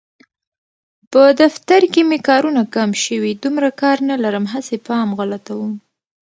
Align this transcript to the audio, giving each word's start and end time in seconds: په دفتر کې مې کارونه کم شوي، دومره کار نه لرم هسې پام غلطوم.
په 1.11 1.21
دفتر 1.41 1.81
کې 1.93 2.01
مې 2.09 2.19
کارونه 2.29 2.61
کم 2.75 2.89
شوي، 3.03 3.31
دومره 3.43 3.69
کار 3.81 3.97
نه 4.09 4.15
لرم 4.23 4.45
هسې 4.53 4.77
پام 4.87 5.07
غلطوم. 5.19 5.71